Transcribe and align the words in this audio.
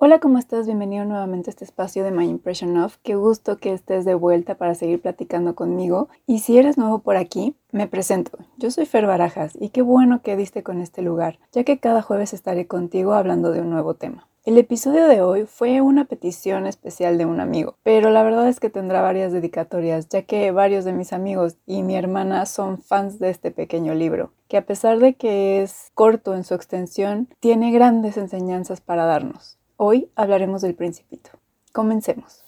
Hola, 0.00 0.20
¿cómo 0.20 0.38
estás? 0.38 0.66
Bienvenido 0.66 1.04
nuevamente 1.04 1.50
a 1.50 1.52
este 1.52 1.64
espacio 1.64 2.04
de 2.04 2.12
My 2.12 2.28
Impression 2.28 2.76
Of. 2.78 2.98
Qué 3.02 3.16
gusto 3.16 3.56
que 3.56 3.72
estés 3.72 4.04
de 4.04 4.14
vuelta 4.14 4.54
para 4.54 4.76
seguir 4.76 5.02
platicando 5.02 5.56
conmigo. 5.56 6.08
Y 6.24 6.38
si 6.38 6.56
eres 6.56 6.78
nuevo 6.78 7.00
por 7.00 7.16
aquí, 7.16 7.56
me 7.72 7.88
presento. 7.88 8.38
Yo 8.58 8.70
soy 8.70 8.86
Fer 8.86 9.06
Barajas 9.08 9.58
y 9.60 9.70
qué 9.70 9.82
bueno 9.82 10.22
que 10.22 10.36
diste 10.36 10.62
con 10.62 10.80
este 10.80 11.02
lugar, 11.02 11.40
ya 11.50 11.64
que 11.64 11.80
cada 11.80 12.00
jueves 12.00 12.32
estaré 12.32 12.68
contigo 12.68 13.12
hablando 13.12 13.50
de 13.50 13.60
un 13.60 13.70
nuevo 13.70 13.94
tema. 13.94 14.28
El 14.44 14.56
episodio 14.56 15.08
de 15.08 15.20
hoy 15.20 15.46
fue 15.46 15.80
una 15.80 16.04
petición 16.04 16.68
especial 16.68 17.18
de 17.18 17.26
un 17.26 17.40
amigo, 17.40 17.74
pero 17.82 18.10
la 18.10 18.22
verdad 18.22 18.48
es 18.48 18.60
que 18.60 18.70
tendrá 18.70 19.02
varias 19.02 19.32
dedicatorias, 19.32 20.08
ya 20.08 20.22
que 20.22 20.52
varios 20.52 20.84
de 20.84 20.92
mis 20.92 21.12
amigos 21.12 21.56
y 21.66 21.82
mi 21.82 21.96
hermana 21.96 22.46
son 22.46 22.78
fans 22.78 23.18
de 23.18 23.30
este 23.30 23.50
pequeño 23.50 23.94
libro, 23.94 24.30
que 24.46 24.58
a 24.58 24.64
pesar 24.64 25.00
de 25.00 25.14
que 25.14 25.60
es 25.60 25.90
corto 25.94 26.36
en 26.36 26.44
su 26.44 26.54
extensión, 26.54 27.28
tiene 27.40 27.72
grandes 27.72 28.16
enseñanzas 28.16 28.80
para 28.80 29.04
darnos. 29.04 29.57
Hoy 29.80 30.10
hablaremos 30.16 30.60
del 30.62 30.74
principito. 30.74 31.30
Comencemos. 31.72 32.42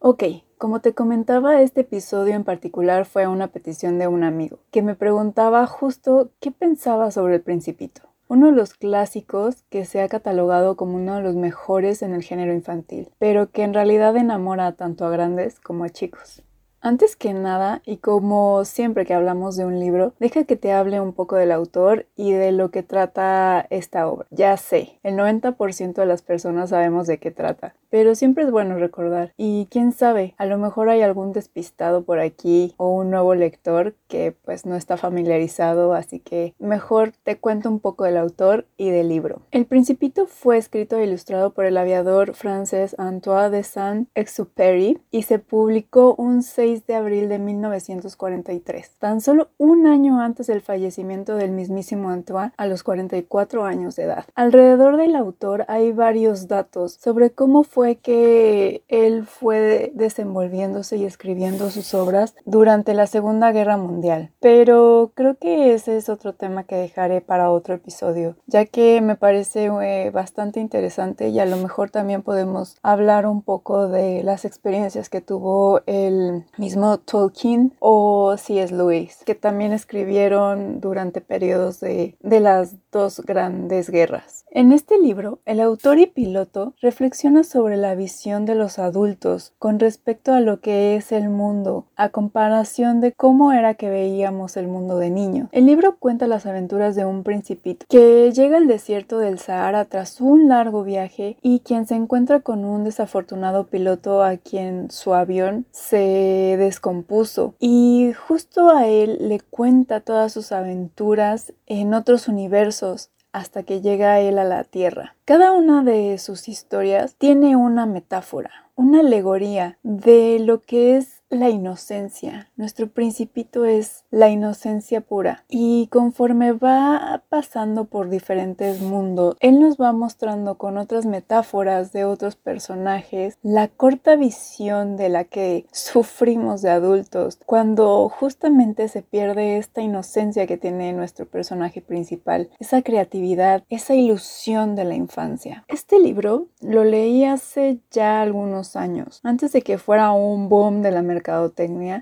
Ok, 0.00 0.24
como 0.58 0.80
te 0.80 0.92
comentaba, 0.92 1.62
este 1.62 1.82
episodio 1.82 2.34
en 2.34 2.42
particular 2.42 3.04
fue 3.04 3.28
una 3.28 3.46
petición 3.46 4.00
de 4.00 4.08
un 4.08 4.24
amigo 4.24 4.58
que 4.72 4.82
me 4.82 4.96
preguntaba 4.96 5.64
justo 5.68 6.32
qué 6.40 6.50
pensaba 6.50 7.12
sobre 7.12 7.36
el 7.36 7.42
principito. 7.42 8.02
Uno 8.26 8.46
de 8.46 8.52
los 8.54 8.74
clásicos 8.74 9.62
que 9.70 9.84
se 9.84 10.02
ha 10.02 10.08
catalogado 10.08 10.74
como 10.74 10.96
uno 10.96 11.14
de 11.14 11.22
los 11.22 11.36
mejores 11.36 12.02
en 12.02 12.12
el 12.12 12.24
género 12.24 12.52
infantil, 12.52 13.10
pero 13.20 13.52
que 13.52 13.62
en 13.62 13.72
realidad 13.72 14.16
enamora 14.16 14.72
tanto 14.72 15.06
a 15.06 15.10
grandes 15.10 15.60
como 15.60 15.84
a 15.84 15.90
chicos. 15.90 16.42
Antes 16.80 17.16
que 17.16 17.34
nada, 17.34 17.82
y 17.84 17.96
como 17.96 18.64
siempre 18.64 19.04
que 19.04 19.12
hablamos 19.12 19.56
de 19.56 19.64
un 19.64 19.80
libro, 19.80 20.12
deja 20.20 20.44
que 20.44 20.56
te 20.56 20.72
hable 20.72 21.00
un 21.00 21.12
poco 21.12 21.34
del 21.34 21.50
autor 21.50 22.06
y 22.14 22.32
de 22.32 22.52
lo 22.52 22.70
que 22.70 22.84
trata 22.84 23.66
esta 23.70 24.06
obra. 24.06 24.28
Ya 24.30 24.56
sé, 24.56 25.00
el 25.02 25.16
90% 25.16 25.94
de 25.94 26.06
las 26.06 26.22
personas 26.22 26.70
sabemos 26.70 27.08
de 27.08 27.18
qué 27.18 27.32
trata, 27.32 27.74
pero 27.90 28.14
siempre 28.14 28.44
es 28.44 28.52
bueno 28.52 28.76
recordar. 28.76 29.32
Y 29.36 29.66
quién 29.72 29.90
sabe, 29.90 30.34
a 30.38 30.46
lo 30.46 30.56
mejor 30.56 30.88
hay 30.88 31.02
algún 31.02 31.32
despistado 31.32 32.04
por 32.04 32.20
aquí 32.20 32.74
o 32.76 32.94
un 32.94 33.10
nuevo 33.10 33.34
lector 33.34 33.94
que 34.06 34.32
pues 34.44 34.64
no 34.64 34.76
está 34.76 34.96
familiarizado, 34.96 35.94
así 35.94 36.20
que 36.20 36.54
mejor 36.60 37.12
te 37.24 37.38
cuento 37.38 37.68
un 37.68 37.80
poco 37.80 38.04
del 38.04 38.18
autor 38.18 38.66
y 38.76 38.90
del 38.90 39.08
libro. 39.08 39.42
El 39.50 39.66
Principito 39.66 40.26
fue 40.26 40.58
escrito 40.58 40.96
e 40.96 41.04
ilustrado 41.04 41.52
por 41.52 41.64
el 41.64 41.76
aviador 41.76 42.34
francés 42.34 42.94
Antoine 42.98 43.50
de 43.50 43.64
Saint-Exupéry 43.64 45.00
y 45.10 45.22
se 45.22 45.40
publicó 45.40 46.14
un 46.14 46.42
6 46.42 46.67
de 46.76 46.94
abril 46.94 47.28
de 47.28 47.38
1943, 47.38 48.90
tan 48.98 49.20
solo 49.20 49.48
un 49.58 49.86
año 49.86 50.20
antes 50.20 50.46
del 50.46 50.60
fallecimiento 50.60 51.36
del 51.36 51.50
mismísimo 51.50 52.10
Antoine 52.10 52.52
a 52.56 52.66
los 52.66 52.82
44 52.82 53.64
años 53.64 53.96
de 53.96 54.04
edad. 54.04 54.24
Alrededor 54.34 54.96
del 54.96 55.16
autor 55.16 55.64
hay 55.68 55.92
varios 55.92 56.46
datos 56.46 56.98
sobre 57.00 57.30
cómo 57.30 57.62
fue 57.64 57.96
que 57.96 58.82
él 58.88 59.26
fue 59.26 59.92
desenvolviéndose 59.94 60.96
y 60.96 61.04
escribiendo 61.04 61.70
sus 61.70 61.94
obras 61.94 62.34
durante 62.44 62.94
la 62.94 63.06
Segunda 63.06 63.50
Guerra 63.52 63.76
Mundial, 63.76 64.30
pero 64.40 65.12
creo 65.14 65.36
que 65.36 65.72
ese 65.72 65.96
es 65.96 66.08
otro 66.08 66.34
tema 66.34 66.64
que 66.64 66.76
dejaré 66.76 67.20
para 67.20 67.50
otro 67.50 67.74
episodio, 67.74 68.36
ya 68.46 68.66
que 68.66 69.00
me 69.00 69.16
parece 69.16 69.70
eh, 69.82 70.10
bastante 70.10 70.60
interesante 70.60 71.28
y 71.28 71.40
a 71.40 71.46
lo 71.46 71.56
mejor 71.56 71.90
también 71.90 72.22
podemos 72.22 72.76
hablar 72.82 73.26
un 73.26 73.42
poco 73.42 73.88
de 73.88 74.22
las 74.22 74.44
experiencias 74.44 75.08
que 75.08 75.20
tuvo 75.20 75.80
el 75.86 76.44
mismo 76.58 76.98
Tolkien 76.98 77.74
o 77.80 78.36
C.S. 78.36 78.74
Lewis, 78.74 79.22
que 79.24 79.34
también 79.34 79.72
escribieron 79.72 80.80
durante 80.80 81.20
periodos 81.20 81.80
de, 81.80 82.16
de 82.20 82.40
las 82.40 82.74
dos 82.92 83.20
grandes 83.20 83.90
guerras. 83.90 84.44
En 84.50 84.72
este 84.72 84.98
libro, 84.98 85.40
el 85.44 85.60
autor 85.60 85.98
y 85.98 86.06
piloto 86.06 86.74
reflexiona 86.80 87.44
sobre 87.44 87.76
la 87.76 87.94
visión 87.94 88.46
de 88.46 88.54
los 88.54 88.78
adultos 88.78 89.52
con 89.58 89.78
respecto 89.78 90.32
a 90.32 90.40
lo 90.40 90.60
que 90.60 90.96
es 90.96 91.12
el 91.12 91.28
mundo, 91.28 91.86
a 91.96 92.08
comparación 92.08 93.00
de 93.00 93.12
cómo 93.12 93.52
era 93.52 93.74
que 93.74 93.90
veíamos 93.90 94.56
el 94.56 94.66
mundo 94.66 94.98
de 94.98 95.10
niño. 95.10 95.48
El 95.52 95.66
libro 95.66 95.96
cuenta 95.98 96.26
las 96.26 96.46
aventuras 96.46 96.96
de 96.96 97.04
un 97.04 97.24
principito 97.24 97.86
que 97.88 98.32
llega 98.32 98.56
al 98.56 98.66
desierto 98.66 99.18
del 99.18 99.38
Sahara 99.38 99.84
tras 99.84 100.20
un 100.20 100.48
largo 100.48 100.82
viaje 100.82 101.36
y 101.42 101.60
quien 101.60 101.86
se 101.86 101.94
encuentra 101.94 102.40
con 102.40 102.64
un 102.64 102.84
desafortunado 102.84 103.66
piloto 103.66 104.22
a 104.22 104.36
quien 104.38 104.90
su 104.90 105.14
avión 105.14 105.66
se 105.70 106.47
descompuso 106.56 107.54
y 107.58 108.12
justo 108.12 108.70
a 108.70 108.86
él 108.86 109.18
le 109.20 109.40
cuenta 109.40 110.00
todas 110.00 110.32
sus 110.32 110.52
aventuras 110.52 111.52
en 111.66 111.94
otros 111.94 112.28
universos 112.28 113.10
hasta 113.32 113.62
que 113.62 113.80
llega 113.80 114.20
él 114.20 114.38
a 114.38 114.44
la 114.44 114.64
Tierra. 114.64 115.14
Cada 115.24 115.52
una 115.52 115.82
de 115.82 116.18
sus 116.18 116.48
historias 116.48 117.14
tiene 117.16 117.56
una 117.56 117.86
metáfora, 117.86 118.50
una 118.74 119.00
alegoría 119.00 119.78
de 119.82 120.38
lo 120.40 120.62
que 120.62 120.96
es 120.96 121.17
la 121.30 121.50
inocencia. 121.50 122.50
Nuestro 122.56 122.88
principito 122.88 123.64
es 123.64 124.04
la 124.10 124.30
inocencia 124.30 125.00
pura. 125.00 125.44
Y 125.48 125.88
conforme 125.88 126.52
va 126.52 127.22
pasando 127.28 127.84
por 127.84 128.08
diferentes 128.08 128.80
mundos, 128.80 129.36
él 129.40 129.60
nos 129.60 129.76
va 129.76 129.92
mostrando 129.92 130.56
con 130.56 130.78
otras 130.78 131.06
metáforas 131.06 131.92
de 131.92 132.04
otros 132.04 132.36
personajes 132.36 133.38
la 133.42 133.68
corta 133.68 134.16
visión 134.16 134.96
de 134.96 135.08
la 135.08 135.24
que 135.24 135.66
sufrimos 135.72 136.62
de 136.62 136.70
adultos 136.70 137.38
cuando 137.44 138.08
justamente 138.08 138.88
se 138.88 139.02
pierde 139.02 139.58
esta 139.58 139.80
inocencia 139.80 140.46
que 140.46 140.56
tiene 140.56 140.92
nuestro 140.92 141.26
personaje 141.26 141.80
principal, 141.80 142.50
esa 142.58 142.82
creatividad, 142.82 143.64
esa 143.68 143.94
ilusión 143.94 144.74
de 144.74 144.84
la 144.84 144.94
infancia. 144.94 145.64
Este 145.68 145.98
libro 145.98 146.48
lo 146.60 146.84
leí 146.84 147.24
hace 147.24 147.80
ya 147.90 148.20
algunos 148.20 148.76
años, 148.76 149.20
antes 149.22 149.52
de 149.52 149.62
que 149.62 149.78
fuera 149.78 150.12
un 150.12 150.48
boom 150.48 150.82
de 150.82 150.90
la 150.90 151.02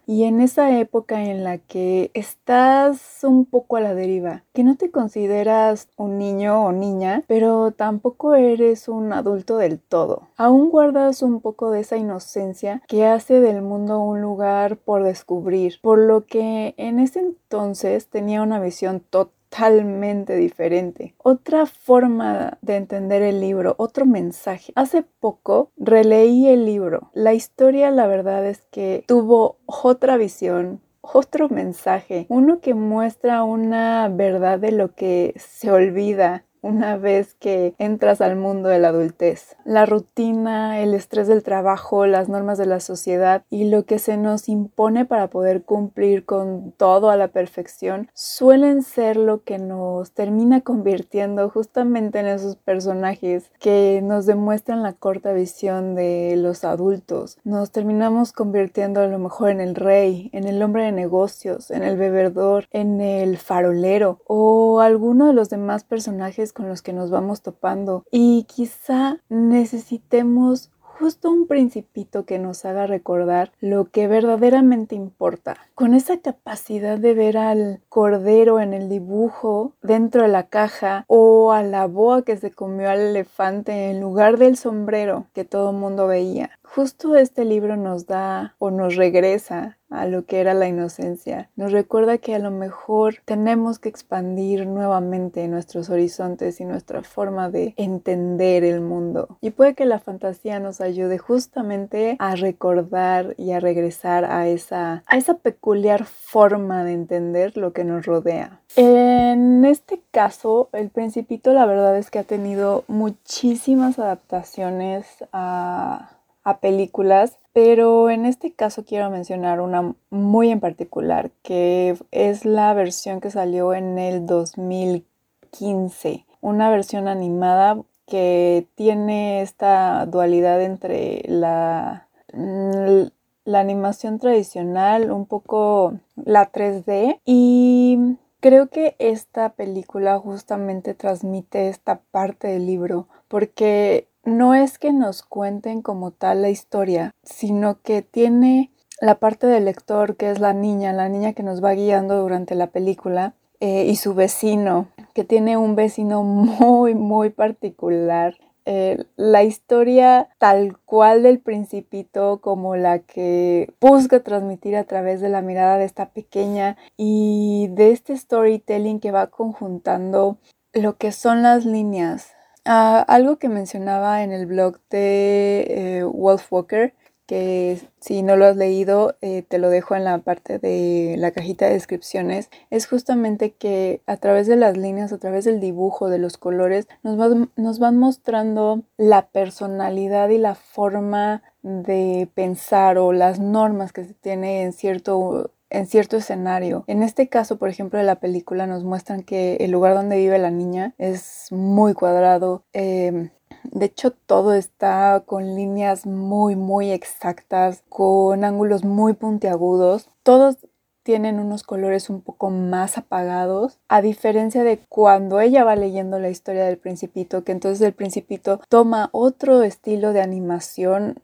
y 0.06 0.24
en 0.24 0.40
esa 0.40 0.78
época 0.78 1.24
en 1.24 1.44
la 1.44 1.58
que 1.58 2.10
estás 2.14 3.20
un 3.22 3.44
poco 3.44 3.76
a 3.76 3.80
la 3.80 3.94
deriva, 3.94 4.44
que 4.52 4.64
no 4.64 4.76
te 4.76 4.90
consideras 4.90 5.88
un 5.96 6.18
niño 6.18 6.64
o 6.64 6.72
niña, 6.72 7.22
pero 7.26 7.72
tampoco 7.72 8.34
eres 8.34 8.88
un 8.88 9.12
adulto 9.12 9.58
del 9.58 9.80
todo. 9.80 10.28
Aún 10.36 10.70
guardas 10.70 11.22
un 11.22 11.40
poco 11.40 11.70
de 11.70 11.80
esa 11.80 11.96
inocencia 11.96 12.82
que 12.88 13.06
hace 13.06 13.40
del 13.40 13.62
mundo 13.62 14.00
un 14.00 14.20
lugar 14.20 14.76
por 14.76 15.02
descubrir, 15.02 15.74
por 15.82 15.98
lo 15.98 16.26
que 16.26 16.74
en 16.76 16.98
ese 16.98 17.20
entonces 17.20 18.08
tenía 18.08 18.42
una 18.42 18.60
visión 18.60 19.00
total 19.00 19.35
totalmente 19.48 20.36
diferente. 20.36 21.14
Otra 21.18 21.66
forma 21.66 22.58
de 22.62 22.76
entender 22.76 23.22
el 23.22 23.40
libro, 23.40 23.74
otro 23.78 24.06
mensaje. 24.06 24.72
Hace 24.74 25.02
poco 25.02 25.70
releí 25.76 26.48
el 26.48 26.66
libro. 26.66 27.10
La 27.14 27.34
historia, 27.34 27.90
la 27.90 28.06
verdad 28.06 28.46
es 28.46 28.66
que 28.70 29.04
tuvo 29.06 29.58
otra 29.66 30.16
visión, 30.16 30.80
otro 31.00 31.48
mensaje, 31.48 32.26
uno 32.28 32.60
que 32.60 32.74
muestra 32.74 33.44
una 33.44 34.08
verdad 34.08 34.58
de 34.58 34.72
lo 34.72 34.94
que 34.94 35.34
se 35.36 35.70
olvida 35.70 36.44
una 36.66 36.96
vez 36.96 37.34
que 37.34 37.74
entras 37.78 38.20
al 38.20 38.36
mundo 38.36 38.68
de 38.68 38.78
la 38.78 38.88
adultez. 38.88 39.56
La 39.64 39.86
rutina, 39.86 40.80
el 40.80 40.94
estrés 40.94 41.28
del 41.28 41.42
trabajo, 41.42 42.06
las 42.06 42.28
normas 42.28 42.58
de 42.58 42.66
la 42.66 42.80
sociedad 42.80 43.44
y 43.50 43.70
lo 43.70 43.84
que 43.84 43.98
se 43.98 44.16
nos 44.16 44.48
impone 44.48 45.04
para 45.04 45.28
poder 45.28 45.62
cumplir 45.62 46.24
con 46.24 46.72
todo 46.72 47.10
a 47.10 47.16
la 47.16 47.28
perfección 47.28 48.10
suelen 48.14 48.82
ser 48.82 49.16
lo 49.16 49.42
que 49.42 49.58
nos 49.58 50.12
termina 50.12 50.60
convirtiendo 50.60 51.48
justamente 51.50 52.18
en 52.18 52.26
esos 52.26 52.56
personajes 52.56 53.50
que 53.60 54.00
nos 54.02 54.26
demuestran 54.26 54.82
la 54.82 54.92
corta 54.92 55.32
visión 55.32 55.94
de 55.94 56.34
los 56.36 56.64
adultos. 56.64 57.38
Nos 57.44 57.70
terminamos 57.70 58.32
convirtiendo 58.32 59.00
a 59.00 59.06
lo 59.06 59.18
mejor 59.18 59.50
en 59.50 59.60
el 59.60 59.74
rey, 59.74 60.30
en 60.32 60.46
el 60.46 60.62
hombre 60.62 60.84
de 60.84 60.92
negocios, 60.92 61.70
en 61.70 61.82
el 61.82 61.96
bebedor, 61.96 62.66
en 62.70 63.00
el 63.00 63.36
farolero 63.38 64.20
o 64.26 64.80
alguno 64.80 65.26
de 65.26 65.32
los 65.32 65.48
demás 65.48 65.84
personajes 65.84 66.52
con 66.56 66.68
los 66.68 66.80
que 66.80 66.94
nos 66.94 67.10
vamos 67.10 67.42
topando 67.42 68.04
y 68.10 68.44
quizá 68.44 69.18
necesitemos 69.28 70.70
justo 70.98 71.30
un 71.30 71.46
principito 71.46 72.24
que 72.24 72.38
nos 72.38 72.64
haga 72.64 72.86
recordar 72.86 73.52
lo 73.60 73.90
que 73.90 74.08
verdaderamente 74.08 74.94
importa. 74.94 75.58
Con 75.74 75.92
esa 75.92 76.18
capacidad 76.20 76.96
de 76.96 77.12
ver 77.12 77.36
al 77.36 77.80
cordero 77.90 78.60
en 78.60 78.72
el 78.72 78.88
dibujo 78.88 79.72
dentro 79.82 80.22
de 80.22 80.28
la 80.28 80.44
caja 80.44 81.04
o 81.08 81.52
a 81.52 81.62
la 81.62 81.86
boa 81.86 82.22
que 82.22 82.38
se 82.38 82.50
comió 82.50 82.88
al 82.88 83.00
elefante 83.00 83.90
en 83.90 84.00
lugar 84.00 84.38
del 84.38 84.56
sombrero 84.56 85.26
que 85.34 85.44
todo 85.44 85.72
mundo 85.74 86.06
veía. 86.06 86.50
Justo 86.66 87.16
este 87.16 87.44
libro 87.44 87.76
nos 87.76 88.06
da 88.06 88.54
o 88.58 88.70
nos 88.70 88.96
regresa 88.96 89.78
a 89.90 90.06
lo 90.06 90.26
que 90.26 90.40
era 90.40 90.52
la 90.52 90.66
inocencia. 90.66 91.48
Nos 91.56 91.72
recuerda 91.72 92.18
que 92.18 92.34
a 92.34 92.38
lo 92.38 92.50
mejor 92.50 93.16
tenemos 93.24 93.78
que 93.78 93.88
expandir 93.88 94.66
nuevamente 94.66 95.46
nuestros 95.48 95.90
horizontes 95.90 96.60
y 96.60 96.64
nuestra 96.64 97.02
forma 97.02 97.50
de 97.50 97.74
entender 97.76 98.64
el 98.64 98.80
mundo. 98.80 99.38
Y 99.40 99.50
puede 99.50 99.74
que 99.74 99.86
la 99.86 100.00
fantasía 100.00 100.58
nos 100.58 100.80
ayude 100.80 101.18
justamente 101.18 102.16
a 102.18 102.34
recordar 102.34 103.34
y 103.38 103.52
a 103.52 103.60
regresar 103.60 104.24
a 104.24 104.48
esa, 104.48 105.04
a 105.06 105.16
esa 105.16 105.34
peculiar 105.34 106.04
forma 106.04 106.84
de 106.84 106.92
entender 106.92 107.56
lo 107.56 107.72
que 107.72 107.84
nos 107.84 108.06
rodea. 108.06 108.60
En 108.74 109.64
este 109.64 110.02
caso, 110.10 110.68
el 110.72 110.90
principito 110.90 111.52
la 111.52 111.64
verdad 111.64 111.96
es 111.96 112.10
que 112.10 112.18
ha 112.18 112.24
tenido 112.24 112.84
muchísimas 112.88 113.98
adaptaciones 113.98 115.06
a 115.32 116.15
a 116.46 116.58
películas, 116.60 117.38
pero 117.52 118.08
en 118.08 118.24
este 118.24 118.52
caso 118.52 118.84
quiero 118.84 119.10
mencionar 119.10 119.60
una 119.60 119.94
muy 120.10 120.50
en 120.50 120.60
particular, 120.60 121.32
que 121.42 121.96
es 122.12 122.44
la 122.44 122.72
versión 122.72 123.20
que 123.20 123.32
salió 123.32 123.74
en 123.74 123.98
el 123.98 124.26
2015, 124.26 126.24
una 126.40 126.70
versión 126.70 127.08
animada 127.08 127.82
que 128.06 128.68
tiene 128.76 129.42
esta 129.42 130.06
dualidad 130.06 130.62
entre 130.62 131.24
la, 131.26 132.06
la 132.32 133.58
animación 133.58 134.20
tradicional, 134.20 135.10
un 135.10 135.26
poco 135.26 135.94
la 136.14 136.52
3D 136.52 137.18
y 137.24 138.18
creo 138.38 138.68
que 138.68 138.94
esta 139.00 139.48
película 139.48 140.16
justamente 140.20 140.94
transmite 140.94 141.66
esta 141.66 141.98
parte 142.12 142.46
del 142.46 142.66
libro 142.66 143.08
porque 143.26 144.06
no 144.26 144.54
es 144.54 144.78
que 144.78 144.92
nos 144.92 145.22
cuenten 145.22 145.80
como 145.80 146.10
tal 146.10 146.42
la 146.42 146.50
historia, 146.50 147.14
sino 147.22 147.80
que 147.80 148.02
tiene 148.02 148.70
la 149.00 149.16
parte 149.16 149.46
del 149.46 149.64
lector 149.64 150.16
que 150.16 150.30
es 150.30 150.40
la 150.40 150.52
niña, 150.52 150.92
la 150.92 151.08
niña 151.08 151.32
que 151.32 151.42
nos 151.42 151.62
va 151.62 151.72
guiando 151.72 152.20
durante 152.20 152.54
la 152.54 152.66
película, 152.66 153.34
eh, 153.60 153.86
y 153.86 153.96
su 153.96 154.14
vecino, 154.14 154.88
que 155.14 155.24
tiene 155.24 155.56
un 155.56 155.76
vecino 155.76 156.22
muy, 156.24 156.94
muy 156.94 157.30
particular. 157.30 158.36
Eh, 158.68 159.04
la 159.14 159.44
historia 159.44 160.28
tal 160.38 160.76
cual 160.84 161.22
del 161.22 161.38
principito 161.38 162.40
como 162.40 162.74
la 162.74 162.98
que 162.98 163.72
busca 163.80 164.24
transmitir 164.24 164.74
a 164.74 164.82
través 164.82 165.20
de 165.20 165.28
la 165.28 165.40
mirada 165.40 165.78
de 165.78 165.84
esta 165.84 166.10
pequeña 166.10 166.76
y 166.96 167.68
de 167.70 167.92
este 167.92 168.16
storytelling 168.16 168.98
que 168.98 169.12
va 169.12 169.28
conjuntando 169.28 170.38
lo 170.72 170.96
que 170.96 171.12
son 171.12 171.42
las 171.42 171.64
líneas 171.64 172.35
Ah, 172.68 173.04
algo 173.06 173.38
que 173.38 173.48
mencionaba 173.48 174.24
en 174.24 174.32
el 174.32 174.46
blog 174.46 174.80
de 174.90 175.98
eh, 176.00 176.02
Wolf 176.02 176.52
Walker, 176.52 176.94
que 177.24 177.80
si 178.00 178.22
no 178.22 178.36
lo 178.36 178.44
has 178.46 178.56
leído, 178.56 179.16
eh, 179.20 179.42
te 179.42 179.58
lo 179.58 179.70
dejo 179.70 179.94
en 179.94 180.02
la 180.02 180.18
parte 180.18 180.58
de 180.58 181.14
la 181.16 181.30
cajita 181.30 181.66
de 181.66 181.74
descripciones, 181.74 182.50
es 182.70 182.88
justamente 182.88 183.52
que 183.52 184.02
a 184.06 184.16
través 184.16 184.48
de 184.48 184.56
las 184.56 184.76
líneas, 184.76 185.12
a 185.12 185.18
través 185.18 185.44
del 185.44 185.60
dibujo, 185.60 186.08
de 186.08 186.18
los 186.18 186.38
colores, 186.38 186.88
nos, 187.04 187.48
nos 187.54 187.78
van 187.78 187.98
mostrando 187.98 188.82
la 188.96 189.28
personalidad 189.28 190.28
y 190.30 190.38
la 190.38 190.56
forma 190.56 191.44
de 191.62 192.28
pensar 192.34 192.98
o 192.98 193.12
las 193.12 193.38
normas 193.38 193.92
que 193.92 194.04
se 194.04 194.14
tiene 194.14 194.62
en 194.62 194.72
cierto 194.72 195.52
en 195.76 195.86
cierto 195.86 196.16
escenario. 196.16 196.84
En 196.86 197.02
este 197.02 197.28
caso, 197.28 197.56
por 197.56 197.68
ejemplo, 197.68 197.98
de 197.98 198.04
la 198.04 198.20
película 198.20 198.66
nos 198.66 198.84
muestran 198.84 199.22
que 199.22 199.56
el 199.56 199.70
lugar 199.70 199.94
donde 199.94 200.16
vive 200.16 200.38
la 200.38 200.50
niña 200.50 200.94
es 200.98 201.48
muy 201.50 201.92
cuadrado. 201.92 202.64
Em, 202.72 203.30
de 203.64 203.86
hecho, 203.86 204.10
todo 204.10 204.54
está 204.54 205.22
con 205.26 205.54
líneas 205.54 206.06
muy, 206.06 206.56
muy 206.56 206.90
exactas, 206.90 207.82
con 207.88 208.44
ángulos 208.44 208.84
muy 208.84 209.12
puntiagudos. 209.12 210.08
Todos 210.22 210.56
tienen 211.02 211.38
unos 211.38 211.62
colores 211.62 212.10
un 212.10 212.20
poco 212.20 212.50
más 212.50 212.98
apagados, 212.98 213.78
a 213.86 214.02
diferencia 214.02 214.64
de 214.64 214.80
cuando 214.88 215.38
ella 215.40 215.62
va 215.62 215.76
leyendo 215.76 216.18
la 216.18 216.30
historia 216.30 216.64
del 216.64 216.78
principito, 216.78 217.44
que 217.44 217.52
entonces 217.52 217.86
el 217.86 217.92
principito 217.92 218.60
toma 218.68 219.10
otro 219.12 219.62
estilo 219.62 220.12
de 220.12 220.20
animación, 220.20 221.20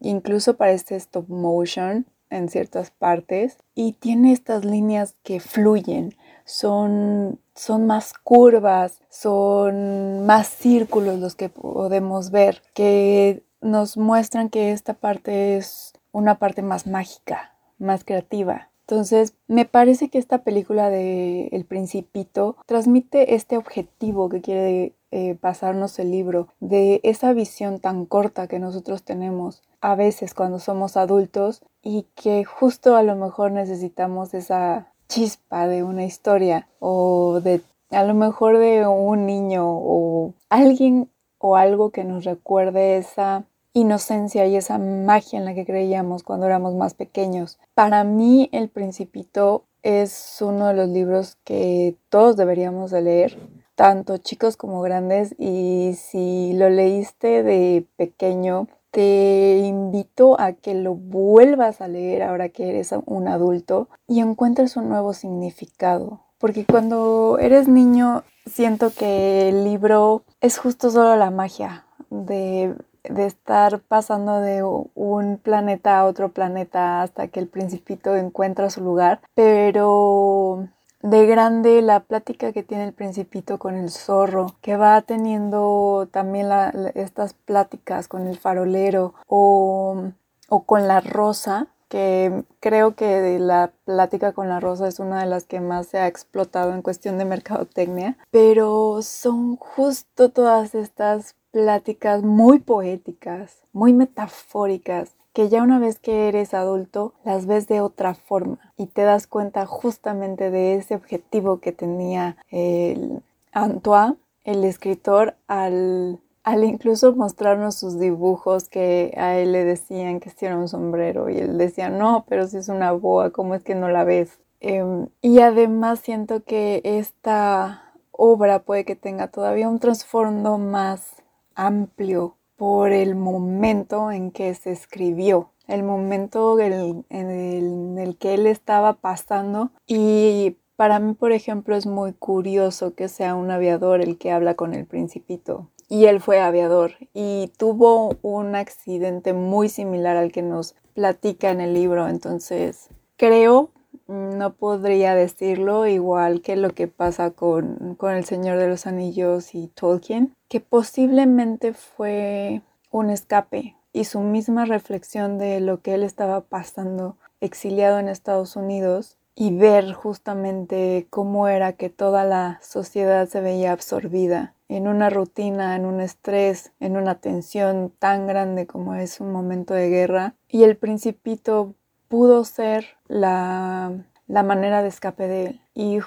incluso 0.00 0.56
para 0.56 0.72
este 0.72 0.96
stop 0.96 1.28
motion, 1.28 2.06
en 2.32 2.48
ciertas 2.48 2.90
partes 2.90 3.58
y 3.74 3.92
tiene 3.92 4.32
estas 4.32 4.64
líneas 4.64 5.14
que 5.22 5.38
fluyen, 5.38 6.14
son, 6.44 7.38
son 7.54 7.86
más 7.86 8.14
curvas, 8.14 9.00
son 9.08 10.26
más 10.26 10.48
círculos 10.48 11.20
los 11.20 11.34
que 11.34 11.48
podemos 11.48 12.30
ver, 12.30 12.62
que 12.74 13.44
nos 13.60 13.96
muestran 13.96 14.48
que 14.48 14.72
esta 14.72 14.94
parte 14.94 15.56
es 15.56 15.92
una 16.10 16.38
parte 16.38 16.62
más 16.62 16.86
mágica, 16.86 17.54
más 17.78 18.02
creativa. 18.04 18.71
Entonces, 18.92 19.32
me 19.48 19.64
parece 19.64 20.10
que 20.10 20.18
esta 20.18 20.42
película 20.42 20.90
de 20.90 21.46
El 21.46 21.64
Principito 21.64 22.56
transmite 22.66 23.34
este 23.34 23.56
objetivo 23.56 24.28
que 24.28 24.42
quiere 24.42 24.92
eh, 25.10 25.34
pasarnos 25.34 25.98
el 25.98 26.10
libro, 26.10 26.48
de 26.60 27.00
esa 27.02 27.32
visión 27.32 27.80
tan 27.80 28.04
corta 28.04 28.48
que 28.48 28.58
nosotros 28.58 29.02
tenemos 29.02 29.62
a 29.80 29.94
veces 29.94 30.34
cuando 30.34 30.58
somos 30.58 30.98
adultos 30.98 31.62
y 31.82 32.04
que 32.14 32.44
justo 32.44 32.94
a 32.94 33.02
lo 33.02 33.16
mejor 33.16 33.52
necesitamos 33.52 34.34
esa 34.34 34.92
chispa 35.08 35.66
de 35.68 35.84
una 35.84 36.04
historia 36.04 36.68
o 36.78 37.40
de 37.42 37.62
a 37.92 38.04
lo 38.04 38.12
mejor 38.12 38.58
de 38.58 38.86
un 38.86 39.24
niño 39.24 39.64
o 39.66 40.34
alguien 40.50 41.08
o 41.38 41.56
algo 41.56 41.92
que 41.92 42.04
nos 42.04 42.24
recuerde 42.24 42.98
esa 42.98 43.44
inocencia 43.74 44.46
y 44.46 44.56
esa 44.56 44.78
magia 44.78 45.38
en 45.38 45.44
la 45.44 45.54
que 45.54 45.64
creíamos 45.64 46.22
cuando 46.22 46.46
éramos 46.46 46.74
más 46.74 46.94
pequeños. 46.94 47.58
Para 47.74 48.04
mí 48.04 48.48
El 48.52 48.68
Principito 48.68 49.64
es 49.82 50.38
uno 50.40 50.68
de 50.68 50.74
los 50.74 50.88
libros 50.88 51.36
que 51.44 51.96
todos 52.08 52.36
deberíamos 52.36 52.90
de 52.90 53.02
leer, 53.02 53.38
tanto 53.74 54.18
chicos 54.18 54.56
como 54.56 54.80
grandes, 54.82 55.34
y 55.38 55.94
si 55.96 56.52
lo 56.52 56.70
leíste 56.70 57.42
de 57.42 57.86
pequeño, 57.96 58.68
te 58.92 59.58
invito 59.64 60.38
a 60.38 60.52
que 60.52 60.74
lo 60.74 60.94
vuelvas 60.94 61.80
a 61.80 61.88
leer 61.88 62.22
ahora 62.22 62.50
que 62.50 62.68
eres 62.68 62.94
un 63.06 63.26
adulto 63.26 63.88
y 64.06 64.20
encuentres 64.20 64.76
un 64.76 64.90
nuevo 64.90 65.14
significado. 65.14 66.20
Porque 66.38 66.66
cuando 66.66 67.38
eres 67.40 67.68
niño 67.68 68.22
siento 68.46 68.92
que 68.92 69.48
el 69.48 69.64
libro 69.64 70.24
es 70.40 70.58
justo 70.58 70.90
solo 70.90 71.16
la 71.16 71.30
magia 71.30 71.86
de 72.10 72.74
de 73.08 73.26
estar 73.26 73.80
pasando 73.80 74.40
de 74.40 74.62
un 74.62 75.38
planeta 75.38 75.98
a 75.98 76.06
otro 76.06 76.30
planeta 76.30 77.02
hasta 77.02 77.28
que 77.28 77.40
el 77.40 77.48
principito 77.48 78.16
encuentra 78.16 78.70
su 78.70 78.82
lugar, 78.82 79.20
pero 79.34 80.68
de 81.02 81.26
grande 81.26 81.82
la 81.82 82.00
plática 82.00 82.52
que 82.52 82.62
tiene 82.62 82.84
el 82.84 82.92
principito 82.92 83.58
con 83.58 83.74
el 83.74 83.90
zorro, 83.90 84.54
que 84.60 84.76
va 84.76 85.02
teniendo 85.02 86.08
también 86.12 86.48
estas 86.94 87.34
pláticas 87.34 88.06
con 88.06 88.26
el 88.28 88.38
farolero 88.38 89.14
o, 89.26 90.10
o 90.48 90.62
con 90.62 90.86
la 90.86 91.00
rosa, 91.00 91.66
que 91.92 92.44
creo 92.58 92.94
que 92.94 93.38
la 93.38 93.70
plática 93.84 94.32
con 94.32 94.48
la 94.48 94.60
rosa 94.60 94.88
es 94.88 94.98
una 94.98 95.20
de 95.20 95.26
las 95.26 95.44
que 95.44 95.60
más 95.60 95.88
se 95.88 95.98
ha 95.98 96.06
explotado 96.06 96.72
en 96.72 96.80
cuestión 96.80 97.18
de 97.18 97.26
mercadotecnia, 97.26 98.16
pero 98.30 99.02
son 99.02 99.56
justo 99.56 100.30
todas 100.30 100.74
estas 100.74 101.34
pláticas 101.50 102.22
muy 102.22 102.60
poéticas, 102.60 103.58
muy 103.74 103.92
metafóricas, 103.92 105.10
que 105.34 105.50
ya 105.50 105.62
una 105.62 105.78
vez 105.78 105.98
que 105.98 106.28
eres 106.28 106.54
adulto 106.54 107.12
las 107.26 107.44
ves 107.44 107.68
de 107.68 107.82
otra 107.82 108.14
forma 108.14 108.72
y 108.78 108.86
te 108.86 109.02
das 109.02 109.26
cuenta 109.26 109.66
justamente 109.66 110.50
de 110.50 110.76
ese 110.76 110.94
objetivo 110.94 111.60
que 111.60 111.72
tenía 111.72 112.38
el 112.50 113.22
Antoine, 113.52 114.16
el 114.44 114.64
escritor, 114.64 115.34
al, 115.46 116.20
al 116.44 116.64
incluso 116.64 117.14
mostrarnos 117.14 117.76
sus 117.76 117.98
dibujos 117.98 118.68
que 118.68 119.14
a 119.16 119.36
él 119.36 119.52
le 119.52 119.64
decían 119.64 120.20
que 120.20 120.30
si 120.30 120.46
era 120.46 120.56
un 120.56 120.68
sombrero 120.68 121.28
y 121.30 121.38
él 121.38 121.58
decía, 121.58 121.88
no, 121.88 122.24
pero 122.28 122.46
si 122.48 122.56
es 122.56 122.68
una 122.68 122.92
boa, 122.92 123.30
¿cómo 123.30 123.54
es 123.54 123.62
que 123.62 123.74
no 123.74 123.88
la 123.88 124.04
ves? 124.04 124.40
Em, 124.60 125.08
y 125.20 125.40
además 125.40 126.00
siento 126.00 126.44
que 126.44 126.80
esta 126.84 127.92
obra 128.10 128.60
puede 128.60 128.84
que 128.84 128.96
tenga 128.96 129.28
todavía 129.28 129.68
un 129.68 129.80
trasfondo 129.80 130.58
más 130.58 131.22
amplio 131.54 132.36
por 132.56 132.92
el 132.92 133.16
momento 133.16 134.12
en 134.12 134.30
que 134.30 134.54
se 134.54 134.70
escribió, 134.70 135.50
el 135.66 135.82
momento 135.82 136.60
en 136.60 137.02
el, 137.10 138.16
que 138.18 138.34
él 138.34 138.46
estaba 138.46 138.94
pasando 138.94 139.70
y 139.86 140.56
para 140.76 140.98
mí, 140.98 141.14
por 141.14 141.32
ejemplo, 141.32 141.76
es 141.76 141.86
muy 141.86 142.12
curioso 142.12 142.94
que 142.94 143.08
sea 143.08 143.34
un 143.34 143.50
aviador 143.50 144.00
el 144.00 144.18
que 144.18 144.32
habla 144.32 144.54
con 144.54 144.74
el 144.74 144.86
principito. 144.86 145.68
Y 145.92 146.06
él 146.06 146.22
fue 146.22 146.40
aviador 146.40 146.92
y 147.12 147.52
tuvo 147.58 148.16
un 148.22 148.54
accidente 148.54 149.34
muy 149.34 149.68
similar 149.68 150.16
al 150.16 150.32
que 150.32 150.40
nos 150.40 150.74
platica 150.94 151.50
en 151.50 151.60
el 151.60 151.74
libro. 151.74 152.08
Entonces, 152.08 152.88
creo 153.18 153.68
no 154.08 154.54
podría 154.54 155.14
decirlo 155.14 155.86
igual 155.86 156.40
que 156.40 156.56
lo 156.56 156.70
que 156.70 156.88
pasa 156.88 157.32
con, 157.32 157.98
El 158.00 158.24
Señor 158.24 158.56
de 158.56 158.68
los 158.68 158.86
Anillos 158.86 159.54
y 159.54 159.66
Tolkien, 159.66 160.34
que 160.48 160.60
posiblemente 160.60 161.74
fue 161.74 162.62
un 162.90 163.10
escape 163.10 163.76
y 163.92 164.04
su 164.04 164.20
misma 164.20 164.64
reflexión 164.64 165.36
de 165.36 165.60
lo 165.60 165.82
que 165.82 165.92
él 165.92 166.04
estaba 166.04 166.40
pasando 166.40 167.18
exiliado 167.42 167.98
en 167.98 168.08
Estados 168.08 168.56
Unidos 168.56 169.18
y 169.34 169.54
ver 169.54 169.92
justamente 169.92 171.06
cómo 171.10 171.48
era 171.48 171.74
que 171.74 171.90
toda 171.90 172.24
la 172.24 172.60
sociedad 172.62 173.28
se 173.28 173.42
veía 173.42 173.72
absorbida 173.72 174.54
en 174.76 174.88
una 174.88 175.10
rutina, 175.10 175.76
en 175.76 175.84
un 175.84 176.00
estrés, 176.00 176.72
en 176.80 176.96
una 176.96 177.16
tensión 177.16 177.92
tan 177.98 178.26
grande 178.26 178.66
como 178.66 178.94
es 178.94 179.20
un 179.20 179.32
momento 179.32 179.74
de 179.74 179.88
guerra. 179.88 180.34
Y 180.48 180.64
el 180.64 180.76
principito 180.76 181.74
pudo 182.08 182.44
ser 182.44 182.86
la, 183.08 183.92
la 184.26 184.42
manera 184.42 184.82
de 184.82 184.88
escape 184.88 185.28
de 185.28 185.46
él. 185.46 185.60
Y 185.74 185.98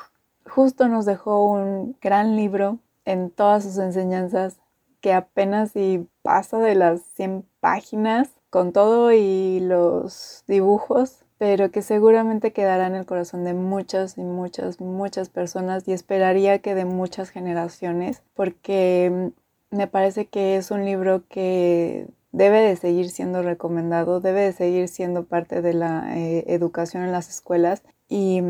justo 0.47 0.87
nos 0.87 1.05
dejó 1.05 1.43
un 1.43 1.97
gran 2.01 2.35
libro 2.35 2.79
en 3.05 3.29
todas 3.29 3.63
sus 3.63 3.77
enseñanzas 3.77 4.57
que 5.01 5.13
apenas 5.13 5.71
si 5.71 6.07
pasa 6.21 6.57
de 6.57 6.75
las 6.75 7.01
100 7.15 7.45
páginas 7.59 8.29
con 8.49 8.71
todo 8.71 9.11
y 9.11 9.59
los 9.59 10.43
dibujos 10.47 11.24
pero 11.45 11.69
que 11.69 11.83
seguramente 11.83 12.53
quedará 12.53 12.87
en 12.87 12.95
el 12.95 13.05
corazón 13.05 13.43
de 13.43 13.53
muchas 13.53 14.17
y 14.17 14.21
muchas, 14.21 14.81
muchas 14.81 15.29
personas 15.29 15.87
y 15.87 15.91
esperaría 15.91 16.57
que 16.57 16.73
de 16.73 16.85
muchas 16.85 17.29
generaciones, 17.29 18.23
porque 18.33 19.31
mm, 19.71 19.75
me 19.77 19.85
parece 19.85 20.25
que 20.25 20.57
es 20.57 20.71
un 20.71 20.85
libro 20.85 21.21
que 21.29 22.07
debe 22.31 22.61
de 22.61 22.75
seguir 22.77 23.11
siendo 23.11 23.43
recomendado, 23.43 24.21
debe 24.21 24.41
de 24.41 24.53
seguir 24.53 24.87
siendo 24.87 25.25
parte 25.25 25.61
de 25.61 25.75
la 25.75 26.17
eh, 26.17 26.45
educación 26.47 27.03
en 27.03 27.11
las 27.11 27.29
escuelas 27.29 27.83
y, 28.09 28.41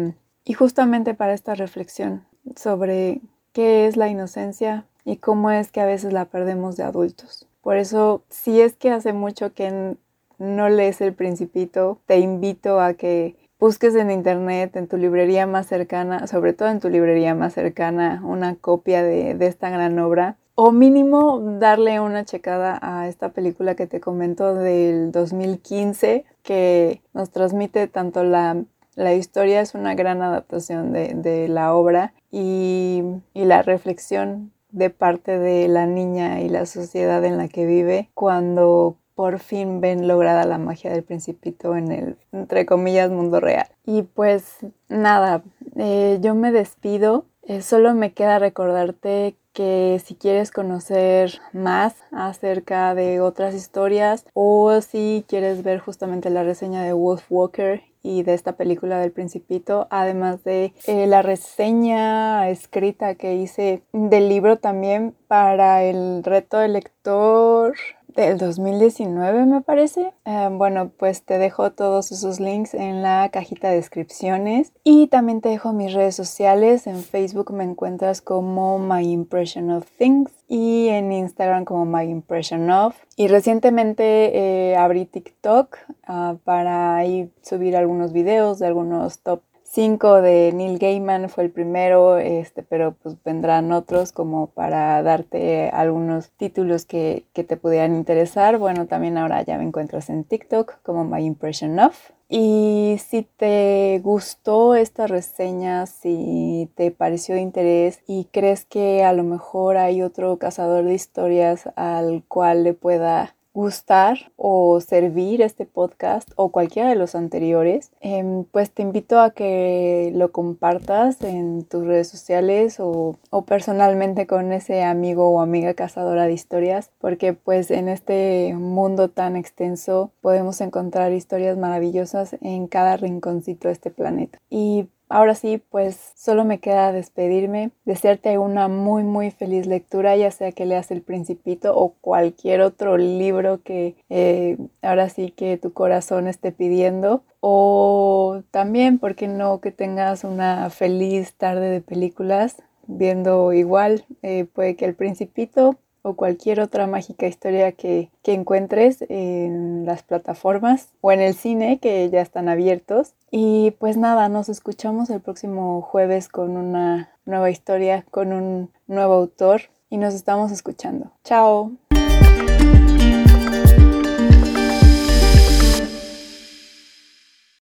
y 0.45 0.53
justamente 0.53 1.13
para 1.13 1.33
esta 1.33 1.53
reflexión 1.53 2.25
sobre 2.55 3.19
qué 3.51 3.87
es 3.87 3.97
la 3.97 4.07
inocencia 4.07 4.85
y 5.03 5.17
cómo 5.17 5.51
es 5.51 5.69
que 5.69 5.81
a 5.81 5.85
veces 5.85 6.13
la 6.13 6.23
perdemos 6.23 6.77
de 6.77 6.83
adultos. 6.83 7.45
Por 7.59 7.75
eso, 7.75 8.23
si 8.29 8.61
es 8.61 8.77
que 8.77 8.89
hace 8.89 9.11
mucho 9.11 9.53
que 9.53 9.97
no 10.37 10.69
lees 10.69 11.01
El 11.01 11.13
Principito, 11.13 11.99
te 12.05 12.19
invito 12.19 12.79
a 12.79 12.93
que 12.93 13.35
busques 13.59 13.95
en 13.95 14.11
internet, 14.11 14.75
en 14.75 14.87
tu 14.87 14.97
librería 14.97 15.47
más 15.47 15.67
cercana, 15.67 16.27
sobre 16.27 16.53
todo 16.53 16.69
en 16.69 16.79
tu 16.79 16.89
librería 16.89 17.35
más 17.35 17.53
cercana, 17.53 18.21
una 18.23 18.55
copia 18.55 19.03
de, 19.03 19.35
esta 19.45 19.69
gran 19.69 19.97
obra. 19.99 20.37
O 20.55 20.71
mínimo 20.71 21.39
darle 21.59 21.99
una 21.99 22.23
checada 22.23 22.79
a 22.81 23.07
esta 23.07 23.29
película 23.29 23.75
que 23.75 23.87
te 23.87 23.99
comento 23.99 24.55
del 24.55 25.11
2015, 25.11 26.25
que 26.43 27.01
nos 27.13 27.31
transmite 27.31 27.87
tanto 27.87 28.23
la, 28.23 28.63
la 28.95 29.13
historia, 29.13 29.61
es 29.61 29.75
una 29.75 29.95
gran 29.95 30.21
adaptación 30.21 30.93
de, 30.93 31.47
la 31.49 31.73
obra, 31.73 32.13
y, 32.31 33.03
y 33.33 33.45
la 33.45 33.63
reflexión 33.63 34.51
de 34.71 34.89
parte 34.89 35.39
de 35.39 35.67
la 35.69 35.85
niña 35.87 36.41
y 36.41 36.49
la 36.49 36.65
sociedad 36.65 37.23
en 37.23 37.37
la 37.37 37.47
que 37.47 37.65
vive 37.65 38.09
cuando 38.13 38.97
por 39.15 39.39
fin 39.39 39.81
ven 39.81 40.07
lograda 40.07 40.45
la 40.45 40.57
magia 40.57 40.91
del 40.91 41.03
principito 41.03 41.75
en 41.75 41.91
el, 41.91 42.17
entre 42.31 42.65
comillas, 42.65 43.09
mundo 43.09 43.39
real. 43.39 43.67
Y 43.85 44.03
pues 44.03 44.57
nada, 44.89 45.41
eh, 45.75 46.19
yo 46.21 46.35
me 46.35 46.51
despido. 46.51 47.25
Eh, 47.43 47.61
solo 47.61 47.93
me 47.93 48.11
queda 48.11 48.39
recordarte 48.39 49.35
que 49.53 50.01
si 50.03 50.15
quieres 50.15 50.51
conocer 50.51 51.39
más 51.53 51.95
acerca 52.11 52.93
de 52.93 53.21
otras 53.21 53.55
historias 53.55 54.25
o 54.33 54.81
si 54.81 55.23
quieres 55.27 55.63
ver 55.63 55.79
justamente 55.79 56.29
la 56.29 56.43
reseña 56.43 56.83
de 56.83 56.91
Wolf 56.91 57.23
Walker 57.29 57.81
y 58.03 58.23
de 58.23 58.33
esta 58.33 58.51
película 58.53 58.99
del 58.99 59.11
principito, 59.11 59.87
además 59.89 60.43
de 60.43 60.73
eh, 60.85 61.07
la 61.07 61.21
reseña 61.21 62.49
escrita 62.49 63.15
que 63.15 63.35
hice 63.35 63.81
del 63.93 64.29
libro 64.29 64.57
también 64.57 65.15
para 65.27 65.83
el 65.83 66.23
reto 66.23 66.57
de 66.59 66.67
lector 66.67 67.75
del 68.15 68.37
2019 68.37 69.45
me 69.45 69.61
parece. 69.61 70.13
Eh, 70.25 70.49
bueno, 70.51 70.91
pues 70.97 71.23
te 71.23 71.37
dejo 71.37 71.71
todos 71.71 72.11
esos 72.11 72.39
links 72.39 72.73
en 72.73 73.01
la 73.01 73.29
cajita 73.31 73.69
de 73.69 73.75
descripciones 73.75 74.71
y 74.83 75.07
también 75.07 75.41
te 75.41 75.49
dejo 75.49 75.73
mis 75.73 75.93
redes 75.93 76.15
sociales. 76.15 76.87
En 76.87 77.03
Facebook 77.03 77.51
me 77.51 77.63
encuentras 77.63 78.21
como 78.21 78.79
My 78.79 79.11
Impression 79.11 79.69
of 79.71 79.85
Things 79.97 80.31
y 80.47 80.87
en 80.87 81.11
Instagram 81.11 81.65
como 81.65 81.85
My 81.85 82.09
Impression 82.09 82.69
of. 82.71 82.95
Y 83.17 83.27
recientemente 83.27 84.71
eh, 84.71 84.75
abrí 84.77 85.05
TikTok 85.05 85.77
ah, 86.07 86.35
para 86.43 86.95
ahí 86.95 87.31
subir 87.41 87.75
algunos 87.75 88.13
videos 88.13 88.59
de 88.59 88.67
algunos 88.67 89.19
top 89.19 89.41
5 89.75 90.21
de 90.21 90.53
Neil 90.53 90.79
Gaiman 90.79 91.27
fue 91.27 91.43
el 91.43 91.51
primero, 91.51 92.17
este, 92.17 92.63
pero 92.63 92.93
pues 92.93 93.21
vendrán 93.25 93.73
otros 93.73 94.13
como 94.13 94.47
para 94.47 95.03
darte 95.03 95.69
algunos 95.69 96.31
títulos 96.31 96.85
que, 96.85 97.25
que 97.33 97.43
te 97.43 97.57
pudieran 97.57 97.93
interesar. 97.93 98.57
Bueno, 98.57 98.87
también 98.87 99.17
ahora 99.17 99.43
ya 99.43 99.57
me 99.57 99.65
encuentras 99.65 100.09
en 100.09 100.23
TikTok 100.23 100.81
como 100.81 101.03
My 101.03 101.25
Impression 101.25 101.77
Of. 101.77 102.11
Y 102.29 103.01
si 103.05 103.23
te 103.23 103.99
gustó 104.01 104.75
esta 104.75 105.07
reseña, 105.07 105.87
si 105.87 106.71
te 106.75 106.89
pareció 106.91 107.35
de 107.35 107.41
interés 107.41 107.99
y 108.07 108.29
crees 108.31 108.63
que 108.63 109.03
a 109.03 109.11
lo 109.11 109.25
mejor 109.25 109.75
hay 109.75 110.01
otro 110.01 110.37
cazador 110.37 110.85
de 110.85 110.93
historias 110.93 111.69
al 111.75 112.23
cual 112.29 112.63
le 112.63 112.73
pueda 112.73 113.34
gustar 113.55 114.31
o 114.35 114.81
servir 114.81 115.41
este 115.41 115.65
podcast 115.65 116.29
o 116.35 116.49
cualquiera 116.49 116.89
de 116.89 116.95
los 116.95 117.15
anteriores, 117.15 117.91
em, 118.01 118.43
pues 118.43 118.69
te 118.69 118.81
invito 118.81 119.19
a 119.19 119.31
que 119.31 120.11
lo 120.13 120.31
compartas 120.33 121.21
en 121.23 121.63
tus 121.63 121.85
redes 121.85 122.09
sociales 122.09 122.79
o, 122.81 123.15
o, 123.29 123.45
personalmente 123.45 124.27
con 124.27 124.51
ese 124.51 124.83
amigo 124.83 125.29
o 125.29 125.39
amiga 125.39 125.73
cazadora 125.73 126.27
de 126.27 126.33
historias, 126.33 126.91
porque 126.99 127.31
pues 127.33 127.71
en 127.71 127.87
este 127.87 128.53
mundo 128.55 129.09
tan 129.09 129.37
extenso 129.37 130.11
podemos 130.21 130.59
encontrar 130.59 131.13
historias 131.13 131.57
maravillosas 131.57 132.35
en 132.41 132.67
cada 132.67 132.97
rinconcito 132.97 133.69
de 133.69 133.73
este 133.73 133.89
planeta. 133.89 134.37
Y 134.49 134.89
Ahora 135.07 135.35
sí, 135.35 135.61
pues 135.69 136.13
solo 136.15 136.45
me 136.45 136.59
queda 136.59 136.91
despedirme, 136.91 137.69
desearte 137.85 138.39
una 138.39 138.67
muy 138.67 139.03
muy 139.03 139.29
feliz 139.29 139.67
lectura, 139.67 140.15
ya 140.15 140.31
sea 140.31 140.51
que 140.51 140.65
leas 140.65 140.89
El 140.89 141.03
Principito 141.03 141.77
o 141.77 141.93
cualquier 142.01 142.61
otro 142.61 142.97
libro 142.97 143.61
que 143.61 143.95
eh, 144.09 144.57
ahora 144.81 145.09
sí 145.09 145.29
que 145.29 145.57
tu 145.57 145.73
corazón 145.73 146.27
esté 146.27 146.51
pidiendo. 146.51 147.23
O 147.39 148.41
también, 148.49 148.97
¿por 148.97 149.15
qué 149.15 149.27
no 149.27 149.61
que 149.61 149.71
tengas 149.71 150.23
una 150.23 150.69
feliz 150.71 151.35
tarde 151.35 151.69
de 151.69 151.81
películas 151.81 152.57
viendo 152.87 153.53
igual? 153.53 154.05
Eh, 154.23 154.45
puede 154.51 154.75
que 154.75 154.85
El 154.85 154.95
Principito 154.95 155.77
o 156.05 156.13
cualquier 156.13 156.59
otra 156.59 156.85
mágica 156.85 157.25
historia 157.25 157.71
que, 157.71 158.09
encuentres 158.23 159.03
en 159.09 159.85
las 159.85 160.03
plataformas 160.03 160.89
o 161.01 161.11
en 161.11 161.21
el 161.21 161.33
cine 161.35 161.79
que 161.79 162.09
ya 162.09 162.21
están 162.21 162.47
abiertos. 162.49 163.13
Y 163.31 163.71
pues 163.79 163.97
nada, 163.97 164.29
nos 164.29 164.49
escuchamos 164.49 165.09
el 165.09 165.21
próximo 165.21 165.81
jueves 165.81 166.27
con 166.27 166.57
una 166.57 167.09
nueva 167.25 167.49
historia, 167.49 168.05
con 168.11 168.33
un 168.33 168.71
nuevo 168.87 169.13
autor 169.13 169.61
y 169.89 169.97
nos 169.97 170.13
estamos 170.13 170.51
escuchando. 170.51 171.11
Chao. 171.23 171.71